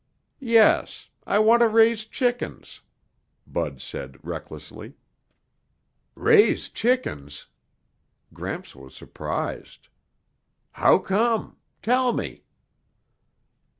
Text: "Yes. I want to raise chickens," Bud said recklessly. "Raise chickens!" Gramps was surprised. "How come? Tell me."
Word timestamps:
"Yes. 0.39 1.09
I 1.27 1.37
want 1.37 1.59
to 1.59 1.67
raise 1.67 2.05
chickens," 2.05 2.81
Bud 3.45 3.79
said 3.83 4.17
recklessly. 4.23 4.95
"Raise 6.15 6.69
chickens!" 6.69 7.45
Gramps 8.33 8.75
was 8.75 8.95
surprised. 8.95 9.89
"How 10.71 10.97
come? 10.97 11.57
Tell 11.83 12.13
me." 12.13 12.45